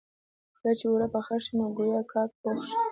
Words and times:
کله 0.57 0.71
چې 0.79 0.85
اوړه 0.87 1.07
پاخه 1.13 1.35
شي 1.43 1.51
نو 1.57 1.65
ګويا 1.77 2.01
کاک 2.11 2.29
پوخ 2.41 2.59
شي. 2.67 2.75